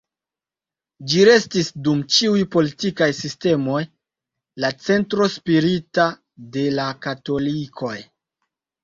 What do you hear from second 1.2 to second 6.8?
restis, dum ĉiuj politikaj sistemoj, la centro spirita de